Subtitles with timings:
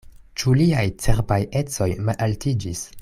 [0.43, 2.83] Ĉu liaj cerbaj ecoj malaltiĝis?